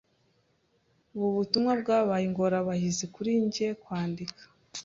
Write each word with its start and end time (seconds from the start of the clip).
Ubu 1.15 1.27
butumwa 1.37 1.71
bwabaye 1.81 2.23
ingorabahizi 2.29 3.05
kuri 3.15 3.31
njye 3.45 3.67
kwandika. 3.83 4.41